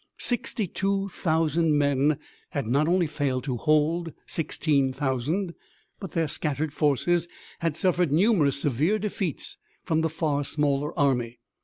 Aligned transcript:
Sixty 0.17 0.65
two 0.65 1.09
thousand 1.09 1.77
men 1.77 2.17
had 2.49 2.65
not 2.65 2.87
only 2.87 3.05
failed 3.05 3.43
to 3.43 3.55
hold 3.57 4.11
sixteen 4.25 4.93
thousand, 4.93 5.53
but 5.99 6.13
their 6.13 6.27
scattered 6.27 6.73
forces 6.73 7.27
had 7.59 7.77
suffered 7.77 8.11
numerous 8.11 8.59
severe 8.59 8.97
defeats 8.97 9.59
from 9.83 10.01
the 10.01 10.09
far 10.09 10.43
smaller 10.43 10.97
army. 10.97 11.37